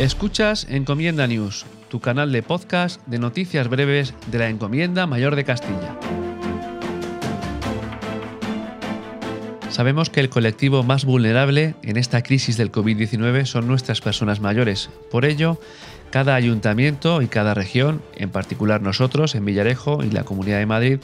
Escuchas 0.00 0.66
Encomienda 0.70 1.26
News, 1.26 1.66
tu 1.90 2.00
canal 2.00 2.32
de 2.32 2.42
podcast 2.42 3.06
de 3.06 3.18
noticias 3.18 3.68
breves 3.68 4.14
de 4.30 4.38
la 4.38 4.48
Encomienda 4.48 5.06
Mayor 5.06 5.36
de 5.36 5.44
Castilla. 5.44 5.94
Sabemos 9.68 10.08
que 10.08 10.20
el 10.20 10.30
colectivo 10.30 10.82
más 10.82 11.04
vulnerable 11.04 11.74
en 11.82 11.98
esta 11.98 12.22
crisis 12.22 12.56
del 12.56 12.72
COVID-19 12.72 13.44
son 13.44 13.68
nuestras 13.68 14.00
personas 14.00 14.40
mayores. 14.40 14.88
Por 15.10 15.26
ello, 15.26 15.60
cada 16.10 16.34
ayuntamiento 16.34 17.22
y 17.22 17.28
cada 17.28 17.54
región, 17.54 18.02
en 18.16 18.30
particular 18.30 18.82
nosotros 18.82 19.34
en 19.34 19.44
Villarejo 19.44 20.02
y 20.04 20.10
la 20.10 20.24
Comunidad 20.24 20.58
de 20.58 20.66
Madrid, 20.66 20.98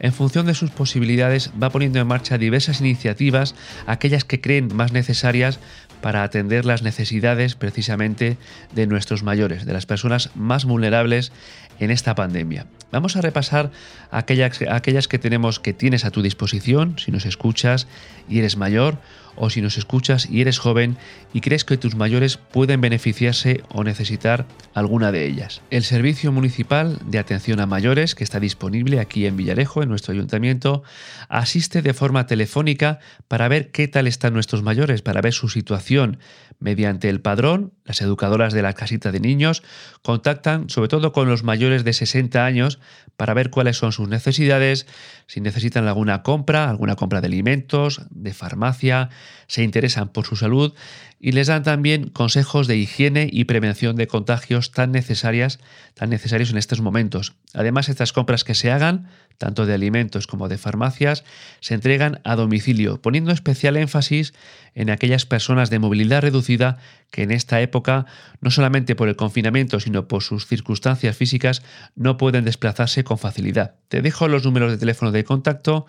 en 0.00 0.12
función 0.12 0.46
de 0.46 0.54
sus 0.54 0.70
posibilidades 0.70 1.50
va 1.60 1.70
poniendo 1.70 1.98
en 1.98 2.06
marcha 2.06 2.38
diversas 2.38 2.80
iniciativas, 2.80 3.54
aquellas 3.86 4.24
que 4.24 4.40
creen 4.40 4.74
más 4.74 4.92
necesarias 4.92 5.58
para 6.00 6.22
atender 6.22 6.64
las 6.64 6.82
necesidades 6.82 7.54
precisamente 7.54 8.38
de 8.74 8.86
nuestros 8.86 9.22
mayores, 9.22 9.66
de 9.66 9.72
las 9.72 9.86
personas 9.86 10.30
más 10.34 10.64
vulnerables 10.64 11.32
en 11.80 11.90
esta 11.90 12.14
pandemia. 12.14 12.66
Vamos 12.90 13.16
a 13.16 13.20
repasar 13.20 13.70
aquellas, 14.10 14.60
aquellas 14.70 15.08
que 15.08 15.18
tenemos 15.18 15.60
que 15.60 15.74
tienes 15.74 16.04
a 16.04 16.10
tu 16.10 16.22
disposición 16.22 16.98
si 16.98 17.10
nos 17.10 17.26
escuchas 17.26 17.86
y 18.28 18.38
eres 18.38 18.56
mayor 18.56 18.98
o 19.36 19.50
si 19.50 19.60
nos 19.60 19.78
escuchas 19.78 20.28
y 20.30 20.40
eres 20.40 20.58
joven 20.58 20.96
y 21.32 21.40
crees 21.40 21.64
que 21.64 21.76
tus 21.76 21.94
mayores 21.94 22.38
pueden 22.38 22.80
beneficiarse 22.80 23.62
o 23.68 23.84
necesitar 23.84 24.46
alguna 24.78 25.12
de 25.12 25.26
ellas. 25.26 25.60
El 25.70 25.82
Servicio 25.82 26.32
Municipal 26.32 26.98
de 27.04 27.18
Atención 27.18 27.60
a 27.60 27.66
Mayores, 27.66 28.14
que 28.14 28.24
está 28.24 28.40
disponible 28.40 29.00
aquí 29.00 29.26
en 29.26 29.36
Villarejo, 29.36 29.82
en 29.82 29.88
nuestro 29.88 30.12
ayuntamiento, 30.12 30.82
asiste 31.28 31.82
de 31.82 31.94
forma 31.94 32.26
telefónica 32.26 33.00
para 33.26 33.48
ver 33.48 33.70
qué 33.70 33.88
tal 33.88 34.06
están 34.06 34.34
nuestros 34.34 34.62
mayores, 34.62 35.02
para 35.02 35.20
ver 35.20 35.32
su 35.32 35.48
situación. 35.48 36.18
Mediante 36.60 37.08
el 37.08 37.20
padrón, 37.20 37.72
las 37.84 38.00
educadoras 38.00 38.52
de 38.52 38.62
la 38.62 38.72
casita 38.72 39.12
de 39.12 39.20
niños 39.20 39.62
contactan 40.02 40.68
sobre 40.70 40.88
todo 40.88 41.12
con 41.12 41.28
los 41.28 41.44
mayores 41.44 41.84
de 41.84 41.92
60 41.92 42.44
años 42.44 42.80
para 43.16 43.34
ver 43.34 43.50
cuáles 43.50 43.76
son 43.76 43.92
sus 43.92 44.08
necesidades, 44.08 44.86
si 45.26 45.40
necesitan 45.40 45.86
alguna 45.86 46.22
compra, 46.22 46.68
alguna 46.68 46.96
compra 46.96 47.20
de 47.20 47.26
alimentos, 47.26 48.02
de 48.10 48.32
farmacia, 48.34 49.10
se 49.46 49.62
interesan 49.62 50.08
por 50.08 50.26
su 50.26 50.36
salud 50.36 50.74
y 51.20 51.32
les 51.32 51.48
dan 51.48 51.62
también 51.62 52.10
consejos 52.10 52.66
de 52.66 52.76
higiene 52.76 53.28
y 53.30 53.44
prevención 53.44 53.96
de 53.96 54.06
contagios 54.06 54.37
tan 54.72 54.92
necesarias, 54.92 55.58
tan 55.94 56.10
necesarios 56.10 56.50
en 56.50 56.58
estos 56.58 56.80
momentos. 56.80 57.34
Además, 57.54 57.88
estas 57.88 58.12
compras 58.12 58.44
que 58.44 58.54
se 58.54 58.70
hagan, 58.70 59.08
tanto 59.38 59.66
de 59.66 59.74
alimentos 59.74 60.26
como 60.26 60.48
de 60.48 60.58
farmacias, 60.58 61.24
se 61.60 61.74
entregan 61.74 62.20
a 62.24 62.36
domicilio, 62.36 63.00
poniendo 63.00 63.32
especial 63.32 63.76
énfasis 63.76 64.34
en 64.74 64.90
aquellas 64.90 65.26
personas 65.26 65.70
de 65.70 65.78
movilidad 65.78 66.22
reducida 66.22 66.78
que 67.10 67.22
en 67.22 67.30
esta 67.30 67.60
época, 67.60 68.06
no 68.40 68.50
solamente 68.50 68.94
por 68.94 69.08
el 69.08 69.16
confinamiento, 69.16 69.80
sino 69.80 70.08
por 70.08 70.22
sus 70.22 70.46
circunstancias 70.46 71.16
físicas, 71.16 71.62
no 71.94 72.16
pueden 72.16 72.44
desplazarse 72.44 73.04
con 73.04 73.18
facilidad. 73.18 73.74
Te 73.88 74.02
dejo 74.02 74.28
los 74.28 74.44
números 74.44 74.70
de 74.70 74.78
teléfono 74.78 75.12
de 75.12 75.24
contacto 75.24 75.86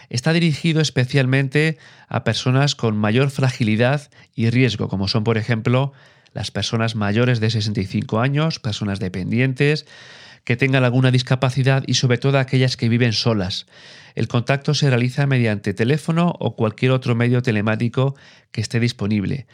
Está 0.08 0.32
dirigido 0.32 0.80
especialmente 0.80 1.76
a 2.06 2.22
personas 2.22 2.76
con 2.76 2.96
mayor 2.96 3.30
fragilidad 3.30 4.08
y 4.36 4.50
riesgo, 4.50 4.86
como 4.86 5.08
son, 5.08 5.24
por 5.24 5.36
ejemplo, 5.36 5.92
las 6.32 6.52
personas 6.52 6.94
mayores 6.94 7.40
de 7.40 7.50
65 7.50 8.20
años, 8.20 8.60
personas 8.60 9.00
dependientes, 9.00 9.84
que 10.44 10.56
tengan 10.56 10.84
alguna 10.84 11.10
discapacidad 11.10 11.82
y 11.88 11.94
sobre 11.94 12.18
todo 12.18 12.38
aquellas 12.38 12.76
que 12.76 12.88
viven 12.88 13.12
solas. 13.12 13.66
El 14.14 14.28
contacto 14.28 14.74
se 14.74 14.90
realiza 14.90 15.26
mediante 15.26 15.74
teléfono 15.74 16.36
o 16.38 16.54
cualquier 16.54 16.92
otro 16.92 17.16
medio 17.16 17.42
telemático 17.42 18.14
que 18.52 18.60
esté 18.60 18.78
disponible 18.78 19.48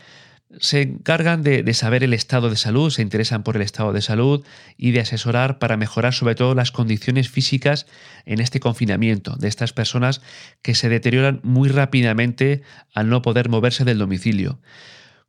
se 0.60 0.82
encargan 0.82 1.42
de, 1.42 1.72
saber 1.74 2.04
el 2.04 2.14
estado 2.14 2.50
de 2.50 2.56
salud, 2.56 2.90
se 2.90 3.02
interesan 3.02 3.42
por 3.42 3.56
el 3.56 3.62
estado 3.62 3.92
de 3.92 4.02
salud 4.02 4.44
y 4.76 4.92
de 4.92 5.00
asesorar 5.00 5.58
para 5.58 5.76
mejorar 5.76 6.14
sobre 6.14 6.34
todo 6.34 6.54
las 6.54 6.70
condiciones 6.70 7.28
físicas 7.28 7.86
en 8.26 8.40
este 8.40 8.60
confinamiento 8.60 9.36
de 9.36 9.48
estas 9.48 9.72
personas 9.72 10.20
que 10.62 10.74
se 10.74 10.88
deterioran 10.88 11.40
muy 11.42 11.68
rápidamente 11.68 12.62
al 12.94 13.08
no 13.08 13.22
poder 13.22 13.48
moverse 13.48 13.84
del 13.84 13.98
domicilio. 13.98 14.60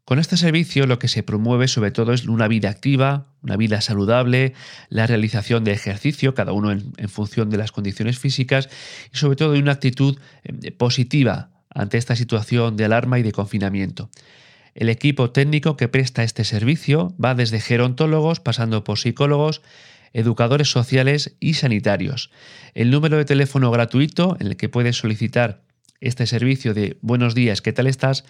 Con 0.05 0.19
este 0.19 0.37
servicio 0.37 0.85
lo 0.85 0.99
que 0.99 1.07
se 1.07 1.23
promueve 1.23 1.67
sobre 1.67 1.89
todo 1.89 2.13
es 2.13 2.25
una 2.27 2.47
vida 2.47 2.69
activa, 2.69 3.27
una 3.41 3.57
vida 3.57 3.81
saludable, 3.81 4.53
la 4.89 5.07
realización 5.07 5.63
de 5.63 5.71
ejercicio, 5.71 6.35
cada 6.35 6.51
uno 6.51 6.71
en, 6.71 6.93
en 6.97 7.09
función 7.09 7.49
de 7.49 7.57
las 7.57 7.71
condiciones 7.71 8.19
físicas 8.19 8.69
y 9.11 9.17
sobre 9.17 9.35
todo 9.35 9.53
una 9.53 9.71
actitud 9.71 10.19
eh, 10.43 10.71
positiva 10.71 11.49
ante 11.75 11.97
esta 11.97 12.15
situación 12.15 12.77
de 12.77 12.85
alarma 12.85 13.19
y 13.19 13.23
de 13.23 13.31
confinamiento. 13.31 14.09
El 14.75 14.89
equipo 14.89 15.31
técnico 15.31 15.77
que 15.77 15.87
presta 15.87 16.23
este 16.23 16.43
servicio 16.43 17.15
va 17.23 17.33
desde 17.33 17.61
gerontólogos, 17.61 18.41
pasando 18.41 18.83
por 18.83 18.99
psicólogos, 18.99 19.61
educadores 20.11 20.69
sociales 20.69 21.37
y 21.39 21.53
sanitarios. 21.53 22.29
El 22.73 22.91
número 22.91 23.15
de 23.15 23.23
teléfono 23.23 23.71
gratuito 23.71 24.35
en 24.39 24.47
el 24.47 24.57
que 24.57 24.67
puedes 24.67 24.97
solicitar 24.97 25.63
este 26.01 26.27
servicio 26.27 26.73
de 26.73 26.97
Buenos 27.01 27.35
días, 27.35 27.61
¿qué 27.61 27.71
tal 27.71 27.87
estás? 27.87 28.25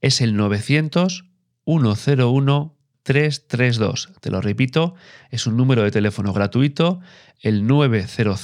es 0.00 0.22
el 0.22 0.36
900 0.36 1.26
101 1.66 2.76
332. 3.02 4.08
Te 4.20 4.30
lo 4.30 4.40
repito, 4.40 4.94
es 5.30 5.46
un 5.46 5.58
número 5.58 5.82
de 5.82 5.90
teléfono 5.90 6.32
gratuito, 6.32 7.00
el 7.40 7.66
900 7.66 8.40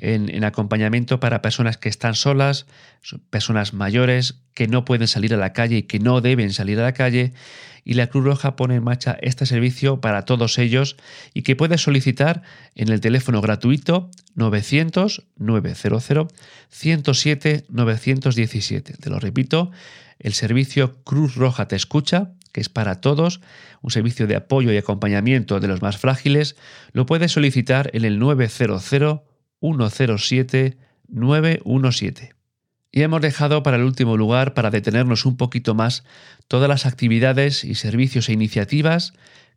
en, 0.00 0.44
acompañamiento 0.44 1.20
para 1.20 1.42
personas 1.42 1.76
que 1.76 1.88
están 1.88 2.14
solas, 2.14 2.66
personas 3.30 3.74
mayores 3.74 4.40
que 4.54 4.66
no 4.66 4.84
pueden 4.84 5.08
salir 5.08 5.34
a 5.34 5.36
la 5.36 5.52
calle 5.52 5.78
y 5.78 5.82
que 5.84 5.98
no 5.98 6.20
deben 6.20 6.52
salir 6.52 6.78
a 6.80 6.82
la 6.82 6.92
calle. 6.92 7.32
Y 7.84 7.94
la 7.94 8.08
Cruz 8.08 8.24
Roja 8.24 8.56
pone 8.56 8.76
en 8.76 8.84
marcha 8.84 9.16
este 9.22 9.46
servicio 9.46 10.00
para 10.00 10.24
todos 10.24 10.58
ellos 10.58 10.96
y 11.32 11.42
que 11.42 11.56
puedes 11.56 11.80
solicitar 11.80 12.42
en 12.74 12.90
el 12.90 13.00
teléfono 13.00 13.40
gratuito 13.40 14.10
900 14.34 15.26
900 15.36 16.28
107 16.68 17.64
917. 17.68 18.94
Te 18.94 19.10
lo 19.10 19.18
repito, 19.18 19.70
el 20.18 20.34
servicio 20.34 21.02
Cruz 21.04 21.34
Roja 21.36 21.68
Te 21.68 21.76
Escucha, 21.76 22.32
que 22.52 22.60
es 22.60 22.68
para 22.68 23.00
todos, 23.00 23.40
un 23.80 23.90
servicio 23.90 24.26
de 24.26 24.36
apoyo 24.36 24.72
y 24.72 24.76
acompañamiento 24.76 25.60
de 25.60 25.68
los 25.68 25.82
más 25.82 25.96
frágiles, 25.96 26.56
lo 26.92 27.06
puedes 27.06 27.32
solicitar 27.32 27.90
en 27.94 28.04
el 28.04 28.18
900 28.18 28.82
107 29.60 30.76
917. 31.08 32.34
Y 32.92 33.02
hemos 33.02 33.20
dejado 33.20 33.62
para 33.62 33.76
el 33.76 33.84
último 33.84 34.16
lugar, 34.16 34.54
para 34.54 34.70
detenernos 34.70 35.24
un 35.24 35.36
poquito 35.36 35.74
más, 35.74 36.04
todas 36.48 36.68
las 36.68 36.86
actividades 36.86 37.64
y 37.64 37.76
servicios 37.76 38.28
e 38.28 38.32
iniciativas 38.32 39.12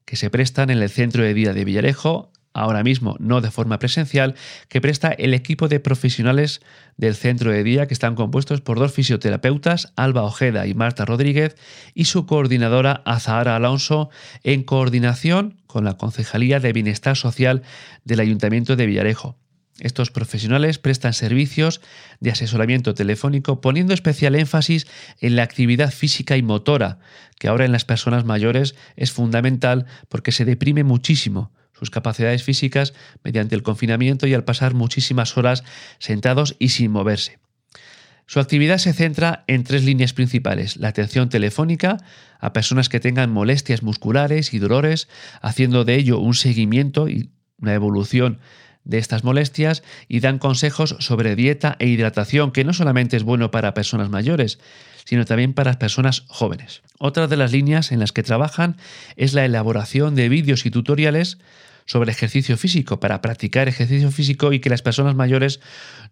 que 0.05 0.15
se 0.15 0.29
prestan 0.29 0.69
en 0.69 0.81
el 0.81 0.89
Centro 0.89 1.23
de 1.23 1.33
Día 1.33 1.53
de 1.53 1.65
Villarejo, 1.65 2.31
ahora 2.53 2.83
mismo 2.83 3.15
no 3.19 3.41
de 3.41 3.49
forma 3.49 3.79
presencial, 3.79 4.35
que 4.67 4.81
presta 4.81 5.09
el 5.09 5.33
equipo 5.33 5.67
de 5.67 5.79
profesionales 5.79 6.61
del 6.97 7.15
Centro 7.15 7.51
de 7.51 7.63
Día, 7.63 7.87
que 7.87 7.95
están 7.95 8.13
compuestos 8.13 8.61
por 8.61 8.77
dos 8.77 8.93
fisioterapeutas, 8.93 9.91
Alba 9.95 10.23
Ojeda 10.23 10.67
y 10.67 10.75
Marta 10.75 11.05
Rodríguez, 11.05 11.55
y 11.95 12.05
su 12.05 12.27
coordinadora 12.27 13.01
Azahara 13.05 13.55
Alonso, 13.55 14.09
en 14.43 14.63
coordinación 14.63 15.57
con 15.65 15.85
la 15.85 15.97
Concejalía 15.97 16.59
de 16.59 16.73
Bienestar 16.73 17.17
Social 17.17 17.63
del 18.03 18.19
Ayuntamiento 18.19 18.75
de 18.75 18.85
Villarejo. 18.85 19.42
Estos 19.79 20.11
profesionales 20.11 20.77
prestan 20.77 21.13
servicios 21.13 21.81
de 22.19 22.31
asesoramiento 22.31 22.93
telefónico 22.93 23.59
poniendo 23.59 23.93
especial 23.93 24.35
énfasis 24.35 24.85
en 25.19 25.35
la 25.35 25.43
actividad 25.43 25.91
física 25.91 26.37
y 26.37 26.43
motora, 26.43 26.99
que 27.39 27.47
ahora 27.47 27.65
en 27.65 27.71
las 27.71 27.83
personas 27.83 28.23
mayores 28.23 28.75
es 28.95 29.11
fundamental 29.11 29.87
porque 30.09 30.31
se 30.31 30.45
deprime 30.45 30.83
muchísimo 30.83 31.51
sus 31.73 31.89
capacidades 31.89 32.43
físicas 32.43 32.93
mediante 33.23 33.55
el 33.55 33.63
confinamiento 33.63 34.27
y 34.27 34.33
al 34.35 34.43
pasar 34.43 34.75
muchísimas 34.75 35.37
horas 35.37 35.63
sentados 35.97 36.55
y 36.59 36.69
sin 36.69 36.91
moverse. 36.91 37.39
Su 38.25 38.39
actividad 38.39 38.77
se 38.77 38.93
centra 38.93 39.43
en 39.47 39.63
tres 39.63 39.83
líneas 39.83 40.13
principales. 40.13 40.77
La 40.77 40.87
atención 40.87 41.29
telefónica 41.29 41.97
a 42.39 42.53
personas 42.53 42.89
que 42.89 42.99
tengan 42.99 43.31
molestias 43.31 43.83
musculares 43.83 44.53
y 44.53 44.59
dolores, 44.59 45.09
haciendo 45.41 45.83
de 45.83 45.95
ello 45.95 46.19
un 46.19 46.35
seguimiento 46.35 47.09
y 47.09 47.31
una 47.57 47.73
evolución 47.73 48.39
de 48.85 48.97
estas 48.97 49.23
molestias 49.23 49.83
y 50.07 50.19
dan 50.19 50.39
consejos 50.39 50.95
sobre 50.99 51.35
dieta 51.35 51.75
e 51.79 51.87
hidratación, 51.87 52.51
que 52.51 52.63
no 52.63 52.73
solamente 52.73 53.17
es 53.17 53.23
bueno 53.23 53.51
para 53.51 53.73
personas 53.73 54.09
mayores, 54.09 54.59
sino 55.05 55.25
también 55.25 55.53
para 55.53 55.79
personas 55.79 56.23
jóvenes. 56.27 56.81
Otra 56.99 57.27
de 57.27 57.37
las 57.37 57.51
líneas 57.51 57.91
en 57.91 57.99
las 57.99 58.11
que 58.11 58.23
trabajan 58.23 58.77
es 59.15 59.33
la 59.33 59.45
elaboración 59.45 60.15
de 60.15 60.29
vídeos 60.29 60.65
y 60.65 60.71
tutoriales 60.71 61.37
sobre 61.85 62.11
ejercicio 62.11 62.57
físico, 62.57 62.99
para 62.99 63.21
practicar 63.21 63.67
ejercicio 63.67 64.09
físico 64.11 64.53
y 64.53 64.59
que 64.59 64.69
las 64.69 64.81
personas 64.81 65.15
mayores 65.15 65.59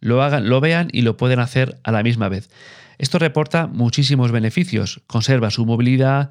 lo 0.02 0.22
hagan, 0.22 0.50
lo 0.50 0.60
vean 0.60 0.90
y 0.92 1.02
lo 1.02 1.16
pueden 1.16 1.40
hacer 1.40 1.80
a 1.84 1.92
la 1.92 2.04
misma 2.04 2.28
vez. 2.28 2.50
Esto 2.98 3.20
reporta 3.20 3.68
muchísimos 3.68 4.32
beneficios, 4.32 5.02
conserva 5.08 5.50
su 5.50 5.66
movilidad, 5.66 6.30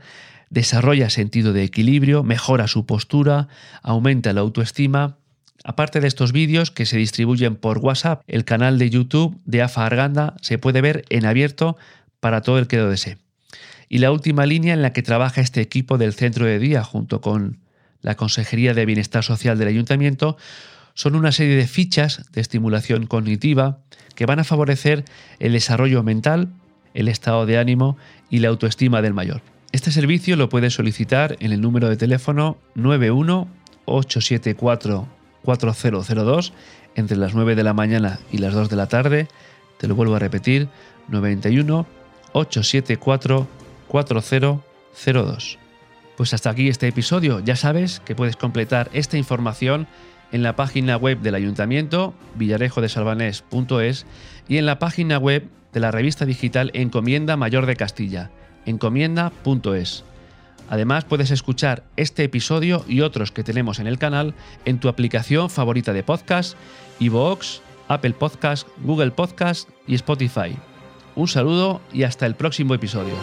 desarrolla 0.50 1.10
sentido 1.10 1.52
de 1.52 1.64
equilibrio, 1.64 2.22
mejora 2.22 2.69
su 2.69 2.84
postura, 2.84 3.48
aumenta 3.82 4.32
la 4.32 4.43
autoestima, 4.43 5.16
Aparte 5.64 6.00
de 6.00 6.08
estos 6.08 6.32
vídeos 6.32 6.70
que 6.70 6.86
se 6.86 6.96
distribuyen 6.96 7.56
por 7.56 7.78
WhatsApp, 7.78 8.22
el 8.26 8.44
canal 8.44 8.78
de 8.78 8.88
YouTube 8.88 9.38
de 9.44 9.62
AFA 9.62 9.84
Arganda 9.84 10.34
se 10.40 10.58
puede 10.58 10.80
ver 10.80 11.04
en 11.10 11.26
abierto 11.26 11.76
para 12.18 12.40
todo 12.40 12.58
el 12.58 12.66
que 12.66 12.78
lo 12.78 12.88
desee. 12.88 13.18
Y 13.88 13.98
la 13.98 14.10
última 14.12 14.46
línea 14.46 14.72
en 14.72 14.82
la 14.82 14.92
que 14.92 15.02
trabaja 15.02 15.40
este 15.40 15.60
equipo 15.60 15.98
del 15.98 16.14
centro 16.14 16.46
de 16.46 16.58
día 16.58 16.82
junto 16.82 17.20
con 17.20 17.58
la 18.00 18.14
Consejería 18.16 18.72
de 18.72 18.86
Bienestar 18.86 19.22
Social 19.22 19.58
del 19.58 19.68
Ayuntamiento 19.68 20.38
son 20.94 21.14
una 21.14 21.32
serie 21.32 21.56
de 21.56 21.66
fichas 21.66 22.30
de 22.32 22.40
estimulación 22.40 23.06
cognitiva 23.06 23.80
que 24.14 24.26
van 24.26 24.38
a 24.38 24.44
favorecer 24.44 25.04
el 25.38 25.52
desarrollo 25.52 26.02
mental, 26.02 26.48
el 26.94 27.08
estado 27.08 27.46
de 27.46 27.58
ánimo 27.58 27.98
y 28.30 28.38
la 28.38 28.48
autoestima 28.48 29.02
del 29.02 29.14
mayor. 29.14 29.42
Este 29.72 29.92
servicio 29.92 30.36
lo 30.36 30.48
puedes 30.48 30.74
solicitar 30.74 31.36
en 31.40 31.52
el 31.52 31.60
número 31.60 31.88
de 31.88 31.96
teléfono 31.96 32.58
91 32.74 33.48
874 33.84 35.19
4002 35.44 36.52
entre 36.94 37.16
las 37.16 37.34
9 37.34 37.54
de 37.54 37.62
la 37.62 37.72
mañana 37.72 38.19
y 38.31 38.38
las 38.38 38.54
2 38.54 38.69
de 38.69 38.76
la 38.76 38.87
tarde. 38.87 39.28
Te 39.78 39.88
lo 39.88 39.94
vuelvo 39.94 40.16
a 40.16 40.19
repetir, 40.19 40.69
91 41.08 41.87
874 42.32 43.46
4002. 43.88 45.58
Pues 46.16 46.34
hasta 46.34 46.50
aquí 46.50 46.69
este 46.69 46.88
episodio. 46.88 47.40
Ya 47.40 47.56
sabes 47.56 48.00
que 48.04 48.14
puedes 48.14 48.37
completar 48.37 48.90
esta 48.92 49.16
información 49.16 49.87
en 50.32 50.42
la 50.42 50.54
página 50.56 50.96
web 50.96 51.20
del 51.20 51.34
ayuntamiento 51.34 52.14
villarejodesalvanés.es 52.36 54.06
y 54.48 54.58
en 54.58 54.66
la 54.66 54.78
página 54.78 55.19
web 55.19 55.48
de 55.72 55.81
la 55.81 55.90
revista 55.90 56.26
digital 56.26 56.70
Encomienda 56.75 57.36
Mayor 57.36 57.66
de 57.66 57.76
Castilla, 57.76 58.31
encomienda.es. 58.66 60.04
Además, 60.70 61.05
puedes 61.05 61.32
escuchar 61.32 61.82
este 61.96 62.22
episodio 62.25 62.84
y 62.88 63.00
otros 63.02 63.32
que 63.32 63.43
tenemos 63.43 63.81
en 63.81 63.88
el 63.88 63.99
canal 63.99 64.34
en 64.64 64.78
tu 64.78 64.88
aplicación 64.88 65.50
favorita 65.50 65.93
de 65.93 66.05
podcast, 66.05 66.56
iVoox, 67.00 67.61
Apple 67.88 68.12
Podcast, 68.12 68.69
Google 68.84 69.11
Podcast 69.11 69.69
y 69.88 69.96
Spotify. 69.96 70.56
Un 71.17 71.26
saludo 71.26 71.81
y 71.93 72.05
hasta 72.05 72.25
el 72.25 72.37
próximo 72.37 72.72
episodio. 72.72 73.14